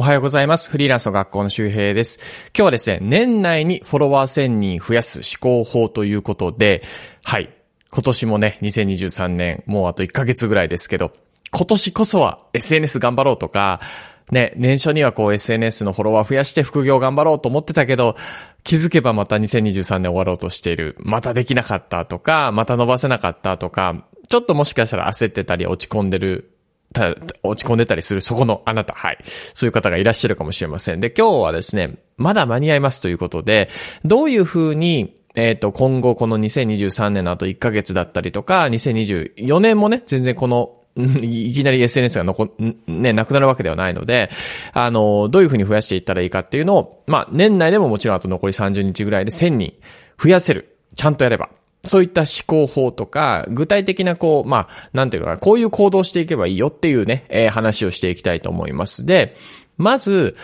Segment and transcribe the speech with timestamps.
[0.00, 0.70] おはようございます。
[0.70, 2.20] フリーランスの学校の周平です。
[2.54, 6.82] 今日はですね、年内にフォロワー1000人増やす思考法ということで、
[7.22, 7.50] はい。
[7.92, 11.12] 今年もね、2023年、もうあと1ヶ月ぐらいですけど、
[11.50, 13.82] 今年こそは SNS 頑張ろうとか、
[14.30, 18.16] ね、年初にはこう SNS のフォロワー増やして副業頑張ろうと思ってたけど、
[18.64, 20.96] 気づけばまた2023年終わろうとしている。
[21.00, 26.54] またできなかったとか、また伸ばせなかったとか、ちょっともしかしたら焦ってたり落ち込んでる
[26.92, 29.18] た落ち込んでたりするそこのあなた、はい。
[29.54, 31.00] そういう方がいらっしゃるかもしれません。
[31.00, 33.68] で、今日はですね、まだ間に合いますということで、
[34.04, 40.76] どういうふうに、えっ、と、今後この2023年のあと1ヶ月だったりとか、2024年もね、全然この
[41.22, 42.50] いきなり SNS が残、
[42.88, 44.28] ね、なくなるわけではないので、
[44.72, 49.72] あの、どういうふうに増やしていったらいいかっていうのを、まあ、年内でももちろんあと残り30日ぐらいで1000人
[50.20, 50.76] 増やせる。
[50.96, 51.48] ちゃんとやれば。
[51.84, 59.06] そういった思考法とか、具体的なこう、まあ、なんていうか、こういう行動していけばいいよっていうね、えー、話をしていきたいと思います。
[59.06, 59.36] で、
[59.78, 60.36] まず、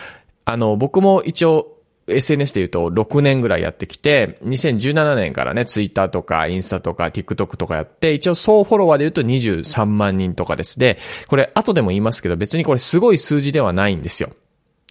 [0.45, 1.73] あの、僕も一応、
[2.09, 14.29] SNS で言うと6年ぐらいやってきて、2017年からね、Twitter とかインスタとか TikTok とかやって、一応総フォロワーで言うと23万人とかですで、これ後でも言いますけど、別にこれすごい数字ではないんですよ。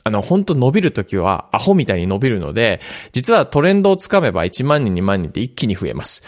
[0.06, 6.22] あの、本当伸びるときはアホみたいに伸びるので、実はトレンドをつかめば1万人2万人って一気に増えます。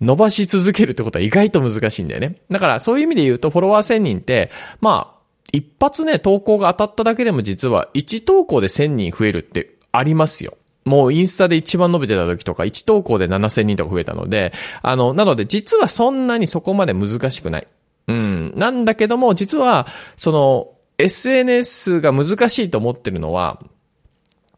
[0.00, 2.40] 伸ばし続けるってことは意外と難しいんだよね。
[2.50, 4.50] だからそういう意味で言うとフォロワー1000人って、
[4.80, 10.56] まあ、一発ね、投稿が当たっただけでも実は1投稿で1000人増えるってありますよ。
[10.84, 17.68] もうインスタで一番伸びてた時とか、1投稿で7000人とか増えたので、あの、なので実はそんなにそこまで難しくない。
[18.08, 18.52] うん。
[18.56, 20.72] なんだけども、実は、その、
[21.02, 23.62] SNS が難しいと思ってるのは、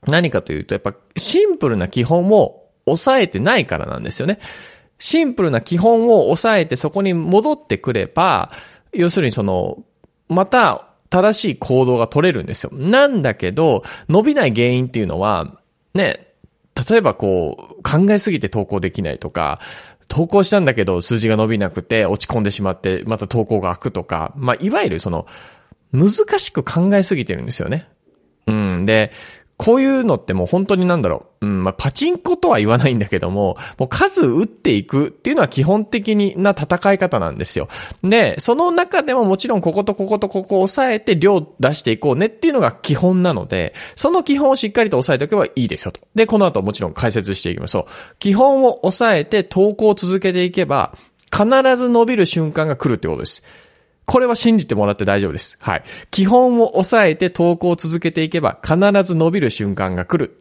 [0.07, 4.39] 何かというと、やっぱシンプルな基本を抑えてないからなんですよね。
[4.99, 8.51] シンプルな基本を抑えてそこに戻ってくれば、
[8.93, 9.83] 要するにその、
[10.29, 12.71] また正しい行動が取れるんですよ。
[12.73, 15.61] なんだけど、伸びない原因っていうのは、
[15.95, 16.29] ね、
[16.89, 19.59] 例えばこう、考えすぎて投稿できないとか、
[20.09, 25.27] 投稿したんだけど数字が伸びなくて落ち込んでしまって、また投稿が開くとか、まあ、いわゆるその、
[25.95, 27.89] 難しく考えすぎてるんですよね。
[28.47, 28.85] うん。
[28.85, 29.13] で、
[29.57, 31.47] こういうのってもう本当になんだろう。
[31.47, 37.69] うん、まあ、パチンコとは言わないんだけども、もう数打っていくっていうのは基本的にな戦い方なんですよ。
[38.03, 46.01] で、その中でももちろんこことこことここを抑えて量出していこうねっていうのが基本なので、その基本をしっかりと押さえておけばいいですよと。
[46.17, 48.17] で、この後もちろん解説していきましょう。
[48.19, 50.97] 基本を抑えて投稿を続けていけば、
[51.33, 51.47] 必
[51.77, 53.45] ず伸びる瞬間が来るってことです。
[54.07, 55.59] これは信じてもらって大丈夫です。
[55.61, 55.85] はい。
[56.11, 60.39] 基本を抑えて投稿を続けていけば必ず伸びる瞬間が来る。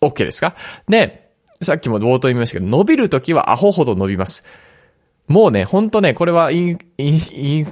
[0.00, 0.54] OK ですか？
[0.88, 1.30] で、
[1.62, 4.44] さっきも冒頭言いましたけど、伸びるときはアホほど伸びます。
[5.26, 6.78] もうね、ほんとね、これはイン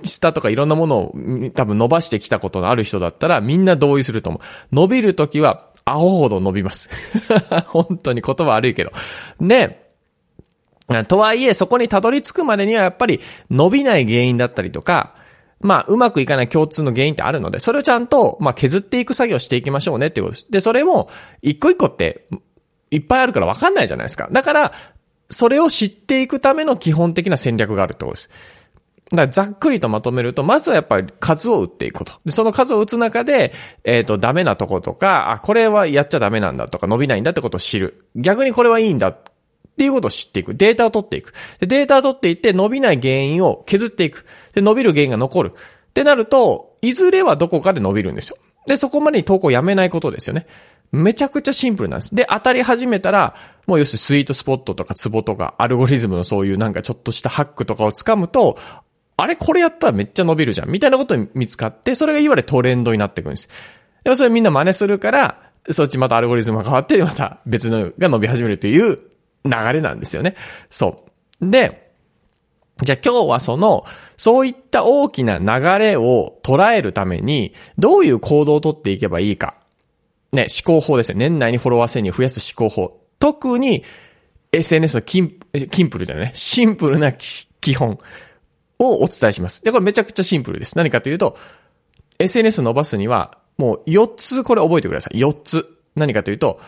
[0.05, 1.15] スタとかいろんなものを
[1.55, 4.75] 多分伸ばしてきたことのある人だったらみんな同意すると思う。
[4.75, 6.91] 伸びるときはアホほど伸びます。
[7.69, 8.93] 本当に言葉悪いけど。
[9.41, 9.87] で、
[11.09, 13.21] とはいえ、そこにたどり着くまでにはやっぱり
[13.51, 15.15] 伸びない原因だったりとか、
[15.61, 20.53] まあ、うまくいかない共通の原因ってあるので、それをちゃんと、まあ、削っていく作業していきましょうねっていうことです。
[20.53, 21.09] で、それも、
[21.43, 22.27] 一個一個って、
[22.91, 24.29] いっぱいあるから分かんないじゃないですか。
[24.31, 24.73] だから、
[25.31, 28.31] それを知っていくための基本的な戦略があるってことです。
[29.11, 32.15] だからざっくりとまとめると、まずはやっぱり数を打っていくこと。
[32.25, 33.53] で、その数を打つ中で、
[33.85, 38.05] えっ、ー、と、ダメなとことか、あ、これはやっちゃダメなんだとか、伸びないんだってことを知る。
[38.17, 39.17] 逆にこれはいいんだ
[39.77, 40.55] っていうことを知っていく。
[40.55, 41.35] データを取っていく。
[41.61, 44.25] でデータを取っていって伸びない原因を削っていく。
[44.55, 45.53] で、伸びる原因が残る。
[45.55, 48.39] ってなると、いずれはどこかで伸びるんですよ。
[48.67, 50.47] で、そこまでに投稿やめないことですよね。
[50.93, 52.15] めちゃくちゃシンプルなんです。
[52.15, 53.35] で、当たり始めたら、
[53.67, 58.57] もう要するにスイートスポットとかツボとか、アルゴリズムのそういうなんかちょっとしたハックとかをつかむと、
[59.19, 60.71] あれこれやったらめっちゃ伸びるじゃん。
[60.71, 63.49] みたいなことに見つかって、それがいわゆるトレンドになっていくんです。
[64.05, 69.01] でもそれみんな真似するから、そっちまたアルゴリズムが変わって、また別のが伸び始めるっていう
[69.47, 70.35] 流れなんですよね。
[70.71, 71.05] そ
[71.41, 71.51] う。
[71.51, 71.93] で、
[72.83, 73.85] じゃあ今日はその、
[74.17, 79.57] そういった大きな流れを捉えるために、どういう行動をとっていけばいいか。
[80.33, 81.19] ね、思考法ですね。
[81.19, 83.01] 年内にフォロワー1000人増やす思考法。
[83.19, 83.83] 特に、
[84.53, 85.39] SNS のキン
[85.71, 86.31] キンプルじゃない？
[86.35, 87.99] シンプルな基本
[88.79, 89.63] をお伝えします。
[89.63, 90.77] で、これめちゃくちゃシンプルです。
[90.77, 91.37] 何かというと、
[92.19, 95.19] SNS 伸ばすには、もう4つこれ覚えてください。
[95.19, 95.67] 4つ。
[95.95, 96.61] 何かというと、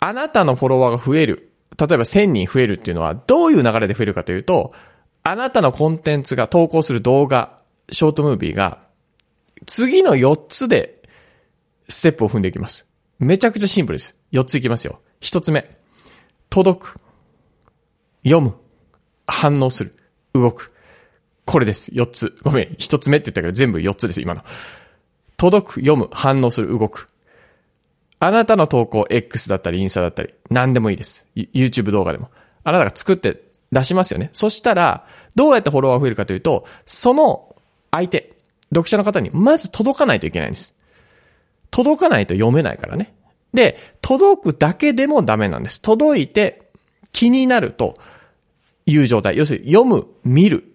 [0.00, 1.51] あなたのフォロワーが増える。
[1.78, 4.72] 例えば1000人増えるっていうのはどういう流れで増えるかというと、
[5.22, 7.58] あなたのコンテンツが投稿する動画、
[7.90, 8.86] ショートムービーが、
[9.66, 11.02] 次の4つで
[11.88, 12.86] ステップを踏んでいきます。
[13.18, 14.16] めちゃくちゃシンプルです。
[14.32, 15.00] 4ついきますよ。
[15.20, 15.70] 1つ目。
[16.50, 16.96] 届く。
[18.24, 18.54] 読む。
[19.26, 19.94] 反応する。
[20.34, 20.72] 動く。
[21.44, 21.92] これです。
[21.92, 22.34] 4つ。
[22.42, 22.68] ごめん。
[22.74, 24.20] 1つ目って言ったけど全部4つです。
[24.20, 24.42] 今の。
[25.36, 27.08] 届く、読む、反応する、動く。
[28.24, 31.26] あなたの投稿、X だったり、インスタだったり、何でもいいです。
[31.34, 32.30] YouTube 動画でも。
[32.62, 33.42] あなたが作って
[33.72, 34.30] 出しますよね。
[34.30, 37.56] そしたら、どうやってフォロワー増えるかというと、その
[37.90, 38.32] 相手、
[38.70, 40.72] 読者の方にまず届かないといけないんです。
[41.72, 43.12] 届かないと読めないからね。
[43.54, 45.82] で、届くだけでもダメなんです。
[45.82, 46.70] 届いて
[47.10, 47.98] 気になると
[48.86, 49.36] いう状態。
[49.36, 50.66] 要するに読む、見るっ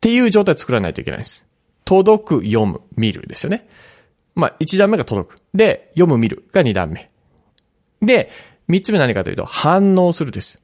[0.00, 1.46] ていう状態を作らないといけないです。
[1.84, 3.68] 届く、読む、見るですよね。
[4.34, 5.42] まあ、一段目が届く。
[5.54, 7.10] で、読む、見るが二段目。
[8.02, 8.30] で、
[8.68, 10.60] 三つ目何かというと、反応するです。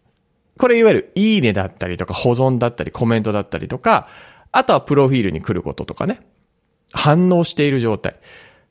[0.59, 4.09] これいわゆる、いいねだったりとか、保存だったり、コメントだったりとか、
[4.53, 6.21] あとはプロフィールに来ることとかね。
[6.93, 8.17] 反応している状態。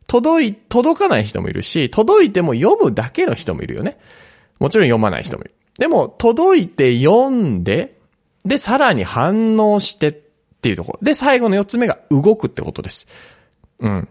[0.07, 3.97] 届い、届かない人もいるし、届いても読むだけの人もいるよね。
[4.59, 5.55] もちろん読まない人もいる。
[5.77, 7.95] でも、届いて読んで、
[8.43, 10.13] で、さらに反応してっ
[10.61, 10.99] ていうところ。
[11.01, 13.07] で、最後の四つ目が動くってことです。
[13.79, 14.09] うん。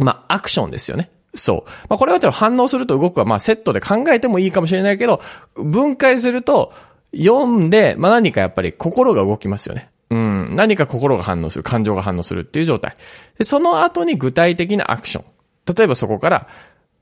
[0.00, 1.10] まあ、アクションですよね。
[1.34, 1.70] そう。
[1.88, 5.20] まあ、これは反応すると動くは、まあ、セットで考えてもいいかもしれないけど、
[5.54, 6.72] 分解すると、
[7.16, 9.90] 読んで、まあ、何かやっぱり心が動きますよね。
[10.10, 10.56] うん。
[10.56, 12.96] 何か心が反応する、感情が反応するっていう状態。
[13.38, 15.24] で、その後に具体的なアクション。
[15.72, 16.48] 例えばそこから、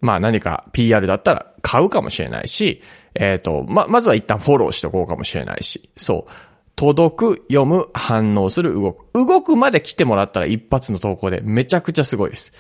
[0.00, 2.82] まあ何か PR だったら買うかもしれないし、
[3.14, 6.32] えっ、ー、と、ま、まずは一旦フォローしておこうかもしれないし、そう。
[6.76, 9.06] 届く、読む、反応する、動く。
[9.14, 12.52] 動くまで来てもらったら一発の投稿でめちゃくちゃすごいです。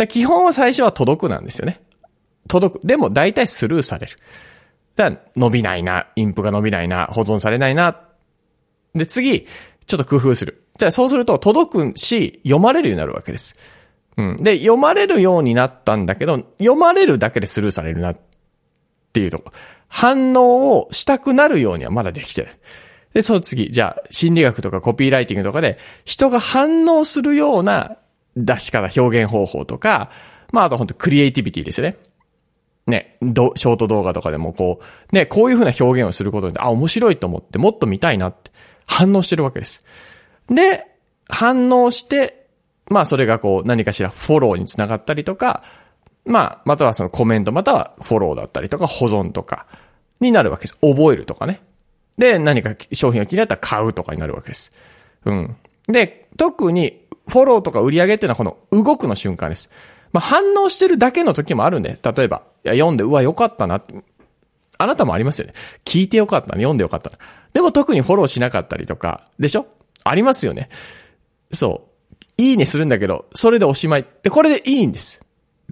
[0.00, 1.80] だ基本は最初は届くなんですよね。
[2.48, 2.86] 届く。
[2.86, 4.16] でも大体スルーされる。
[4.96, 8.00] だ伸びないな、インプが伸びないな、保存されないな。
[8.94, 9.46] で、次、
[9.86, 10.64] ちょっと工夫する。
[10.78, 13.56] じゃあそうすると届くし、読まれるようになるわけです。
[14.16, 14.36] うん。
[14.42, 18.16] で、読まれるようになったんだけど、読まれるだけでスルーされるなっ
[19.12, 19.52] ていうとこ。
[19.88, 22.48] 反応をしたくなるようにはまだできてる。
[23.12, 27.96] で、その次、じゃあ、心理学とかコピーライティングとかで、人が反応するような
[28.36, 30.10] 出し方、表現方法とか、
[30.52, 31.96] まあ、あと本当クリエイティビティですよね。
[32.86, 34.80] ね、ど、ショート動画とかでもこ
[35.12, 38.50] う、ね、こういう風な表現をすることで、あ、面白いと思って、もっと見たいなって
[38.86, 39.84] 反応してるわけです。
[40.48, 40.86] で、
[41.28, 42.46] 反応して、
[42.88, 45.62] まあそれがこう何かしらフォローにつながったりとか、
[46.24, 49.66] まあ、またはそのコメント、またはフォローだったりとか保存とか
[50.20, 50.74] になるわけです。
[50.80, 51.60] 覚えるとかね。
[52.18, 54.72] で、何か商品が気になったら買うとかになるわけです。
[55.24, 55.56] うん。
[55.86, 59.70] で、特にフォローとか売り上げっていうのはこの動くの瞬間です。
[60.12, 63.80] まあ、反応してるだけの時もあるんで、例えば、いや読んで、うわ、よかったな。
[64.76, 65.54] あなたもありますよね。
[65.84, 67.18] 聞いてよかったな、読んでよかったな。
[67.52, 69.66] でも特にフォローしなかったりとか、でしょ？
[70.04, 70.68] ありますよね。
[71.52, 72.42] そう。
[72.42, 74.06] いいねするんだけど、それでおしまい。
[74.22, 75.20] で、これでいいんです。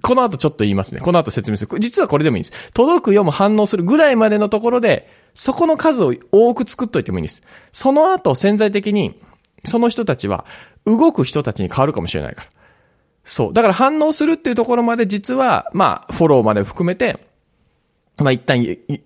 [0.01, 1.01] この後ちょっと言いますね。
[1.01, 1.79] この後説明する。
[1.79, 2.71] 実はこれでもいいんです。
[2.71, 7.41] 届く、読む、反応するぐらいまでのところで、そこの数を多く作っといてもいいんです。
[7.73, 9.19] その後潜在的に、
[9.65, 10.45] その人たちは
[10.85, 12.49] 動く人たちに変わるかもしれないから。
[13.23, 13.53] そう。
[13.53, 17.25] だから反応するっていうところまで実は、まあ、フォローまで含めて、
[18.17, 18.65] まあ一旦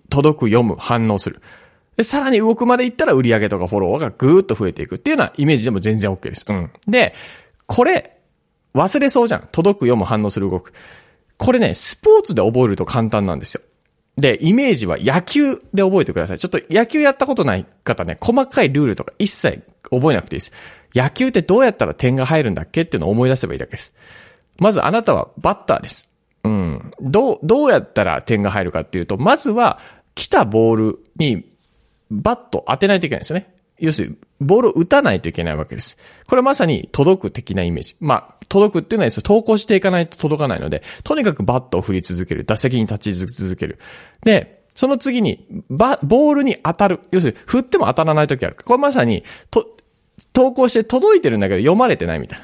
[0.09, 1.41] 届く、読む、反応する。
[1.97, 6.45] で、さらに動くまで行ったら売り上げとかフォローがぐーっと増えていくっていうようなイメージでも全然 OK です。
[6.47, 6.71] うん。
[6.87, 7.13] で、
[7.67, 8.17] これ、
[8.73, 9.47] 忘れそうじゃん。
[9.51, 10.73] 届く、読む、反応する、動く。
[11.37, 13.61] これね、スポーツで覚えると簡単なんですよ。
[14.17, 16.39] で、イメージは野球で覚えてください。
[16.39, 20.51] ちょっと野球やったことない方ね、細かいルールとか一切覚えなくていいです。
[20.93, 23.93] 野球ってどうやったら点が入るんだっけっていうのを思い出せばいいだけです。
[24.59, 26.09] まずあなたはバッターです。
[26.43, 26.91] うん。
[27.01, 29.79] どう、どうやったら点が入るかっていうと、まずは
[30.13, 31.45] 来たボールに
[32.11, 33.52] バット当てないといけないんですよね。
[33.83, 35.97] 要するに、ボールを打たないといけないわけです。
[36.27, 37.97] これまさに届く的なイメージ。
[37.99, 42.45] まあ、届くっていうのは投稿していかないと届かないので、とにかくバットを振り続ける。
[42.45, 43.79] 打席に立ち続ける。
[44.23, 47.01] で、その次に、バ、ボールに当たる。
[47.11, 48.57] 要するに、振っても当たらない時ある。
[48.63, 49.75] これまさに、と、
[50.31, 52.39] 投稿して届いてるんだけど読まれてないみたい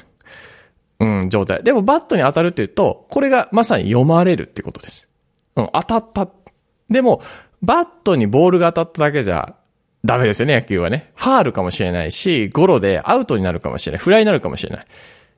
[0.98, 1.22] な。
[1.22, 1.62] うん、状態。
[1.64, 5.08] でもバットに当たるって言うと、これがまさに読まれるってことです。
[5.56, 6.28] うん、当たった。
[6.90, 7.22] でも、
[7.62, 9.54] バットにボールが当たっただけじゃ
[10.04, 11.12] ダメですよね、野球はね。
[11.14, 14.02] ファールかもしれないし、ゴロでアウトになるかもしれない。
[14.02, 14.86] フライになるかもしれない。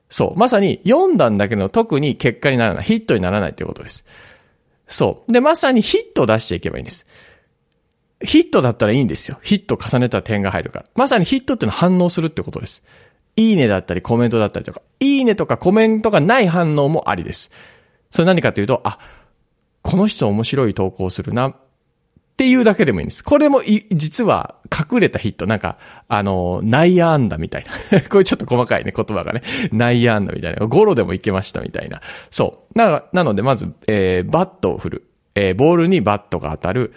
[0.09, 0.39] そう。
[0.39, 2.83] まさに読んだんだけど特に結果にならない。
[2.83, 4.05] ヒットにならないということです。
[4.87, 5.31] そう。
[5.31, 7.05] で、まさにヒットを出していけばいいんです。
[8.23, 9.37] ヒットだったらいいんですよ。
[9.41, 10.85] ヒット重ねたら点が入るから。
[10.95, 12.83] まさにヒットってのは反応するってことです。
[13.35, 17.51] いいねだったりコメントだったりとか、いいねとかコメントがない反応もありです。
[18.11, 18.99] それ何かというと、あ、
[19.81, 21.55] この人面白い投稿するな。
[22.33, 23.23] っていうだけでもいいんです。
[23.23, 23.61] これも
[23.91, 25.45] 実は隠れたヒット。
[25.45, 28.01] なんか、あの、内野安打みたいな。
[28.09, 29.43] これちょっと細かいね、言葉がね。
[29.71, 30.65] 内野安打みたいな。
[30.65, 32.01] ゴロでもいけましたみたいな。
[32.31, 32.77] そう。
[32.77, 35.03] な、なので、まず、えー、バットを振る。
[35.35, 36.93] えー、ボールにバットが当たる。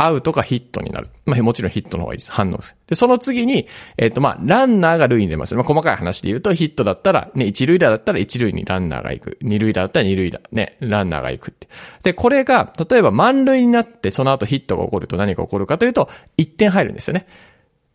[0.00, 1.08] アウトかヒットになる。
[1.26, 2.30] まあ、もちろんヒットの方がいいです。
[2.30, 2.78] 反応する。
[2.86, 5.56] で、その次に、えっ、ー、と、まあ、ランナーが塁に出ます。
[5.56, 9.38] まあ、細かい話で言うと、ヒットだったら、ね、一塁打だったら一塁にランナーが行く。
[9.42, 10.40] 二塁打だったら二塁打。
[10.52, 11.68] ね、ランナーが行くって。
[12.04, 17.26] で、これが、例えば満塁になって、その後ヒットが起こると何が起こるかというと、1点入るんですよね。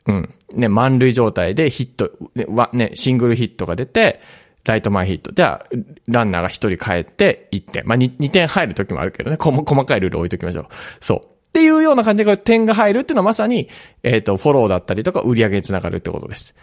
[0.05, 0.29] うん。
[0.55, 4.19] ね、満塁状態でヒット、ね、ね、シングルヒットが出て、
[4.65, 5.31] ライト前ヒット。
[5.31, 5.65] では、
[6.07, 7.83] ランナーが1人帰って1点。
[7.85, 9.37] まあ2、2点入る時もあるけどね。
[9.39, 10.65] 細かいルール置いときましょう。
[10.99, 11.32] そう。
[11.53, 13.69] っていうような感じで点が入るっていうのはまさに、
[14.01, 16.55] えっ、ー、と、フォローだったりとか売り上げにつながるってことです。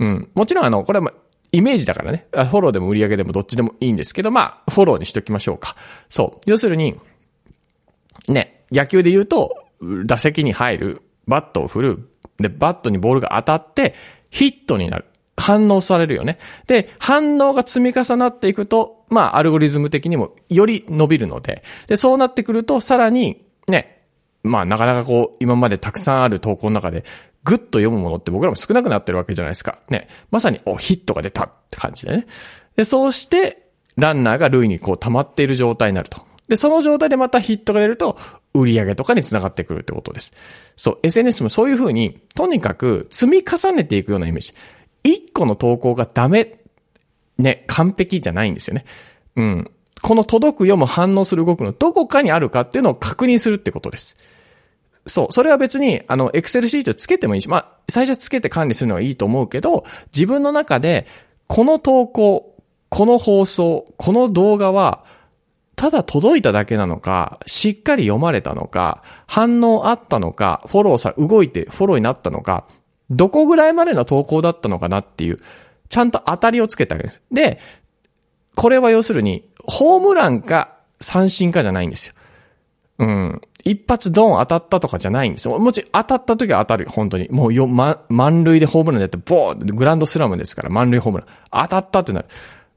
[0.00, 0.28] うん。
[0.34, 1.12] もちろんあの、これは
[1.52, 2.26] イメージだからね。
[2.32, 5.76] フォローでも売り上げでもどっちでもいいんですけど、まあ、フォローにしときましょうか。
[6.08, 6.50] そう。
[6.50, 6.98] 要するに、
[8.26, 9.54] ね、野球で言うと、
[10.04, 12.10] 打席に入る、バットを振る、
[12.40, 13.94] で、バットにボールが当たって、
[14.30, 15.04] ヒットになる。
[15.36, 16.38] 反応されるよね。
[16.66, 23.93] で、反応が積み重なっていくと、まあ、アルゴリズム的にもより伸びるので、で、そうなってくると、さらに、ね、
[24.44, 27.04] まあ、なかなかこう、今までたくさんある投稿の中で、
[27.42, 29.78] ぐっと読むものって僕らも少なくなってるわけじゃないですか。
[29.88, 30.08] ね。
[30.30, 32.26] まさに、お、ヒットが出たって感じでね。
[32.76, 33.64] で、そうして、
[33.96, 36.20] ランナーが塁にこう溜まっている状態になると。
[36.48, 38.18] で、その状態でまたヒットが出ると、
[38.52, 40.32] 売り上げとかにつながってくるってことです。
[40.76, 44.52] そう、SNS もそういう風に、とにかく積み重ねていくようなイメージ。
[45.04, 46.58] 一個の投稿がダメ、
[47.38, 48.84] ね、完璧じゃないんですよね。
[49.36, 49.70] うん。
[50.02, 54.16] この届く、読む、反応する、動くのどこかにあるかっていうのを確認するってことです。
[55.06, 55.32] そう。
[55.32, 59.84] それは別に、あの、エクセルシートつけてもいいし、まあ、最初つけて管理するのはいいと思うけど、
[60.14, 61.06] 自分の中で、
[61.46, 62.56] この投稿、
[62.88, 65.04] この放送、この動画は、
[65.76, 72.66] ただ届いただけなのか、しっかり読まれたのか、反応あったのか、フォローさ、動いてフォローになったのか、
[73.10, 75.40] どこぐらいまでの投稿だったのかなっていう、
[75.88, 77.22] ちゃんと当たりをつけてあげるんです。
[77.30, 77.60] で、
[78.56, 82.14] これは要するに、ホームランか三振かじゃないんですよ。
[82.98, 83.40] うん。
[83.64, 85.58] 一発ドン当たったとかじゃないんですよ。
[85.58, 87.28] もちろん当たった時は当たるよ、本当に。
[87.30, 91.28] もうよ、ま、満塁でホームランでやって、ボーグランドスラムですから、満塁ホームラン。
[91.50, 92.26] 当たったってなる。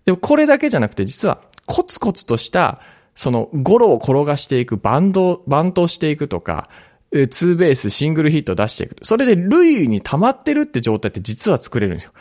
[0.06, 2.80] でもこれだけじゃなくて、実は、コツコツとした、
[3.16, 6.70] その、ゴロを転がしていく、バンド、バントしていくとか、
[7.12, 8.96] ツーベース、シングルヒット出していく。
[9.02, 12.12] それで塁に溜まってるって状態って実は作れるんですよ。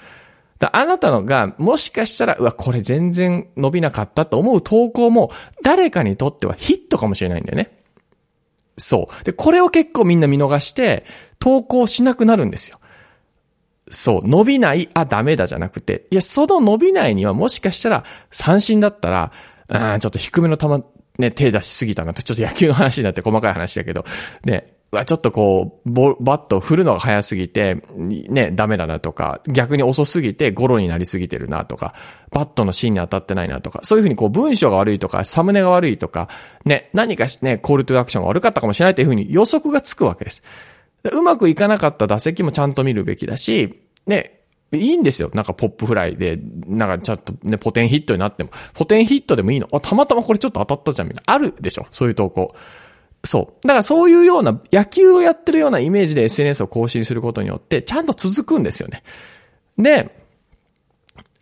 [0.59, 5.31] だあなたのが、もしかしたら、うわ、これ全然伸びなかったと思う投稿も、
[5.63, 7.76] 誰かにとってはヒットかもしれないんだよね。
[8.79, 9.25] そう。
[9.25, 11.05] で、これを結構みんな見逃して、
[11.39, 12.79] 投稿しなくなるんですよ。
[13.89, 19.33] そう、伸びない、あ、ダメだじゃなくて、いや、その伸びないにはもしかしたら、三振だったら、
[19.69, 20.69] うん、ちょっと低めの球、
[21.19, 24.05] ね、手出しすぎたなって、ちょっと野球の話になって細かい話だけど、
[24.45, 31.95] ね、はちょっとこう、ボバット振るのが早すぎて、ね、ダメだなとか、逆に遅すぎてゴロになりすぎてるなとか、
[32.31, 36.29] バットの芯に当たってないなとか、そういうふうにこう文章が悪いとか、サムネが悪いとか、
[36.65, 40.43] ね、何かね、コールトゥアクションが悪かったかもしれないというふうに予測がつくわけです。
[41.13, 44.41] うまくいかなかった打席もちゃんと見るべきだし、ね、
[44.73, 45.31] いいんですよ。
[45.35, 51.35] なんかポップフライで、なんかちょっとね、ポテンヒットになっても、ポテンヒットでもいいのあ、たまたまこれちょっと当たったじゃんみたいな。
[51.35, 52.55] あるでしょそういう投稿。
[53.27, 53.67] そう。
[53.67, 59.03] だからそういうような、野球をやってるようなイメージで SNS を更新することによって、ちゃんと続くんですよね。
[59.79, 60.11] で、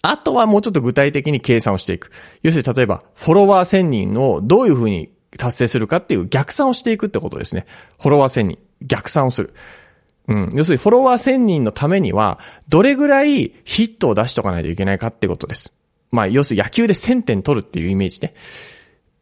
[0.03, 2.11] あとはもうちょっと具体的に計算をしていく。
[2.43, 7.67] 要するに例えば、フォロワー1000人をどういうふうに達成するかっていう逆算をしていくってことですね。
[8.01, 8.59] フォロワー1000人。
[8.83, 9.55] 逆算をする。
[10.29, 10.51] うん。
[10.53, 12.39] 要するにフォロワー1000人のためには、
[12.69, 15.75] どれぐらいヒットを出しとかないといけないかってことです。
[16.11, 18.35] まあ、要するに野球で1000点取るっていうイメージね。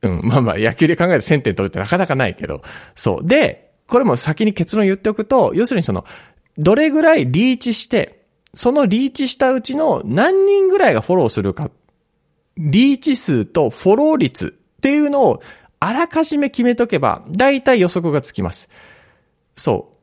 [0.02, 0.20] うん。
[0.22, 2.62] まあまあ、野球で考えて1000点取るってなかなかないけど。
[2.94, 3.26] そう。
[3.26, 6.04] で、これも先に結論言っておくと、要するにその、
[6.58, 11.70] どれぐらいリーチして、そのリーチしたうちの何人ぐらいがフォローするか。
[12.58, 15.42] リーチ数とフォロー率っていうのを
[15.80, 18.68] あらかじめ決めとけば、大体予測がつきます。
[19.56, 19.96] そう。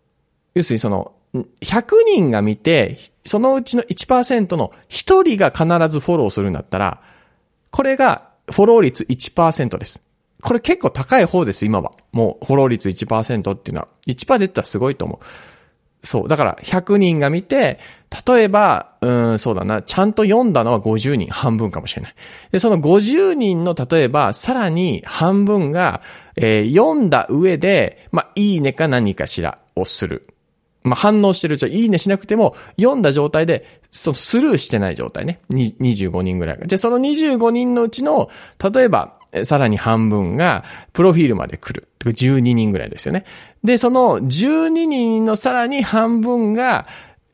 [0.55, 1.13] 要するにその、
[1.61, 7.01] 100人が見て、そのうちの1%の1人が必ずフォローするんだったら、
[7.71, 10.01] これがフォロー率1%です。
[10.41, 11.91] これ結構高い方です、今は。
[12.11, 13.87] もう、フォロー率1%っていうのは。
[14.07, 15.25] 1%出たらすごいと思う。
[16.01, 16.27] そう。
[16.29, 17.79] だから、100人が見て、
[18.25, 22.15] 例えば、うん、そうだな、ちゃんと読んだのは50人、半分かもしれない。
[22.51, 26.01] で、その50人の、例えば、さらに半分が、
[26.37, 30.25] えー、読んだ上で、まあ、いいねか何かしらをする。
[30.83, 35.39] まあ、反応してるじゃ、いいねしなくても、読んだ状態で、そのスルーしてない状態ね。
[35.51, 36.67] 25人ぐらいが。
[36.67, 38.29] で、その25人のうちの、
[38.73, 41.87] 例えば、さらに半分が、プロフィールまで来る。
[42.05, 43.25] 12人ぐらいですよね。
[43.63, 46.87] で、その12人のさらに半分が、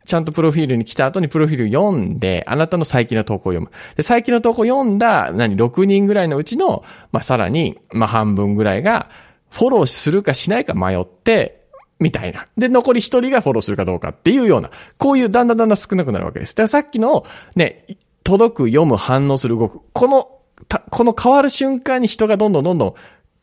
[0.05, 3.71] ちゃんとプロフィールに来た後にプロフィール読んで、あなたの最近の投稿を読む。
[3.95, 9.09] で、最近の投稿を読んだ、何、6人ぐらいのうちの、まあ、さらに、まあ、半分ぐらいが、
[9.49, 11.64] フォローするかしないか迷って、
[11.99, 12.45] みたいな。
[12.57, 16.53] で、残り一人がフォローするかどうかっていうような、こういうだんだんだんだん少なくなるわけです。
[16.53, 17.25] だからさっきの、
[17.55, 17.85] ね、
[18.23, 19.79] 届く、読む、反応する、動く。
[19.93, 20.29] この、
[20.89, 22.95] この変わる瞬間に人がどんどんどんど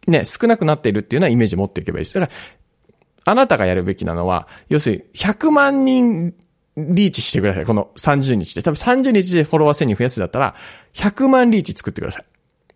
[0.08, 2.18] ん、ね、少なくなっているっていうようなイメージ持っていけばいいです。
[2.18, 6.34] だから、あなたがやるべきなのは、要するに、100万人
[6.76, 7.66] リーチしてください。
[7.66, 8.62] この30日で。
[8.62, 10.54] 多分30日でフォロワー1000人増やすだったら、
[10.94, 12.20] 100万リーチ作ってくださ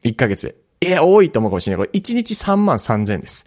[0.03, 0.11] い。
[0.11, 0.55] 1ヶ月で。
[0.81, 1.87] え、多いと思うかもしれない。
[1.87, 3.47] これ1日3万3000です。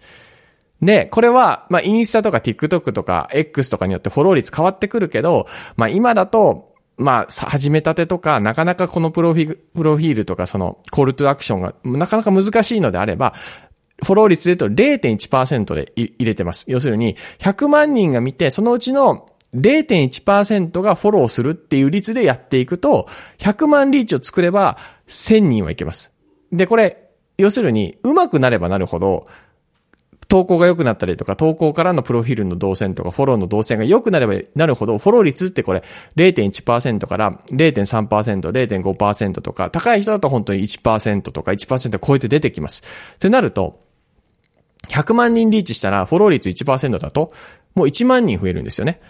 [0.82, 5.46] で、これは、まあ、インスタとか TikTok とか X とかによってフォロー率変わってくるけど、
[5.76, 13.34] まあ、今だと、まあ、始めたてとか、なかなかこのプロフィール、プロフィールとかその、コールトゥアクションがなかなか難しいのであれば、
[14.02, 16.64] フォロー率で言うと0.1%で入れてます。
[16.68, 23.08] 要するに、100万人が見て、そのうちの0.1%がフォローするっていう率でやっていくと、
[23.38, 26.12] 100万リーチを作れば1000人はいけます。
[26.52, 27.08] で、これ、
[27.38, 29.26] 要するに、上手くなればなるほど、
[30.30, 35.82] 投稿が良くなったりとか、投稿からのプロフィールの動線とか、フォローの動線が良くなればなるほど、フォロー率ってこれ
[36.14, 42.84] 0.1%から0.3%、0.5%とか、高い人だと本当に1%とか1%超えて出てきます。
[43.16, 43.80] ってなると、
[44.88, 47.32] 100万人リーチしたら、フォロー率1%だと、
[47.74, 49.00] もう1万人増えるんですよね。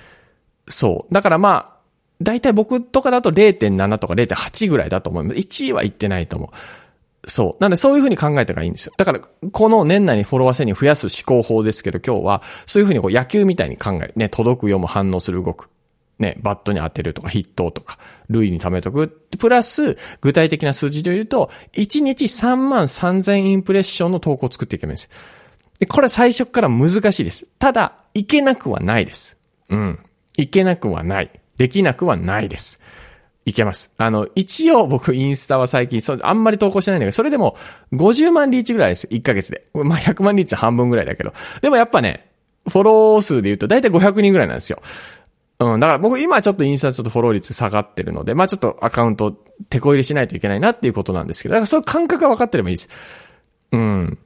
[0.68, 1.14] そう。
[1.14, 1.80] だからまあ、
[2.22, 5.38] 大体僕とかだと0.7とか0.8ぐらいだと思います。
[5.38, 6.48] 1位は行ってないと思う。
[7.26, 7.62] そう。
[7.62, 8.92] なんでそういうふうに考えたらいいんですよ。
[8.96, 14.12] だから、この年内にフォロワー1000人増やす思考法ですけど、今日は、そういうふうにこう野球みたいに考える。
[14.16, 15.68] ね、届く、読む、反応する、動く。
[16.18, 17.98] ね、バットに当てるとか、ヒットとか、
[18.28, 19.08] 塁に貯めとく。
[19.38, 25.10] プラス、具体的な数字で言うと、1日3万3000インプレッションの投稿を作っていけばいいんです。
[25.78, 27.46] で、これ最初から難しいです。
[27.58, 29.38] ただ、いけなくはないです。
[29.70, 29.98] うん。
[30.36, 31.30] いけなくはない。
[31.56, 32.80] できなくはないです。
[33.50, 33.92] いけます。
[33.96, 37.56] あの、一応僕インスタは最近、そう、あんまり投稿してないんだけど、それでも
[37.92, 39.06] 50万リーチぐらいです。
[39.08, 39.64] 1ヶ月で。
[39.74, 41.32] まあ、100万リーチ半分ぐらいだけど。
[41.60, 42.30] でもやっぱね、
[42.68, 44.80] フォロー数で言うと大体500人ぐらいなんですよ。
[45.60, 49.32] うん、だから僕今ちょっとインスタちょっとフォロー率下がってるので、まあちょっとアカウント
[49.68, 52.88] 手こ入れしないといけないなっていうことなんですけど、だからそういう感覚が分かってればいいです。
[53.72, 54.18] うん。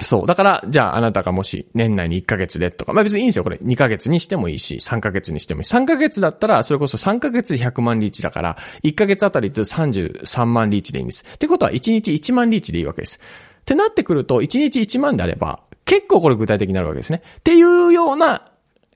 [0.00, 0.26] そう。
[0.26, 3.44] だから、じゃああなたがもし年内に1ヶ月でとか、まあ別にいいんですよ。
[3.44, 5.64] これ2ヶ月にしてもいいし、3ヶ月にしてもいい。
[5.64, 11.24] 3ヶ月だったら、それこそ3ヶ月で100万リーチだから、1ヶ月あたりで33万リーチでいいんです。
[11.34, 13.18] ってことは1日1万リーチでいいわけです。
[13.18, 17.22] ってなってくると、1日1万であれば、結構これ具体的になるわけですね。
[17.38, 18.44] っていうような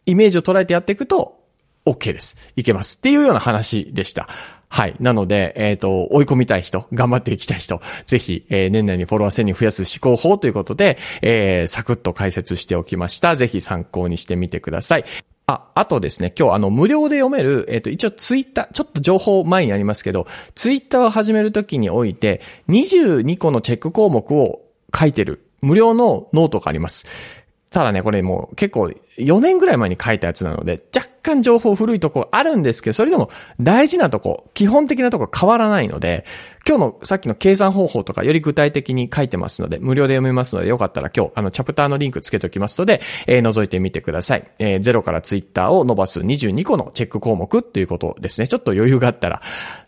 [0.07, 1.43] イメージを捉えてやっていくと、
[1.85, 2.37] OK です。
[2.55, 2.99] いけます。
[2.99, 4.29] っていうような話でした。
[4.73, 4.97] はい。
[5.01, 13.37] なので、えっ、ー、と、追い込みたい人、頑張っていきたい人、ぜひ、えー、年内にフォロワー1000人増やす思考法ということで、えー、サクッと解説しておきました。
[13.37, 15.05] ぜひ参考にしてみてください。
[15.47, 24.63] あ、あとですね、今日あの、無料で読める、えっ、ー、と、一応ツイッター、ちょっと情報前にありますけど、ツイッターを始めるときにおいて、22個のチェック項目を
[24.99, 27.42] 書いてる、無料のノートがあります。
[27.73, 33.31] ただね、これもう結構4年ぐらい前に書いたやつなので、若干情報古いとこあるんですけど、それでも
[33.61, 36.25] 大事なとこ、基本的なとこ変わらないので、
[36.67, 44.49] 今日のさっきの計算方法とかより具体的に書いてますので、無料で読めますので、よかったら今日、あの、チャプターのリンクつけておきますので、えー、覗いてみてください。
[44.59, 48.47] えー、0からツイッターを伸ばす22個のチェック項目っていうことですね。
[48.47, 49.43] ちょっと余裕があったら、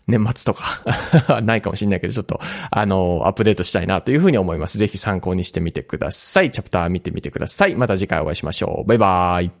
[0.07, 4.77] 年末とか ないかもしれないけど、ちょっと、あの、アップデートしたいなというふうに思います。
[4.77, 6.51] ぜひ参考にしてみてください。
[6.51, 7.75] チャプター見てみてください。
[7.75, 8.87] また次回お会いしましょう。
[8.87, 9.51] バイバーイ。